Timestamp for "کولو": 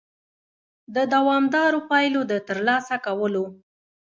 3.05-3.45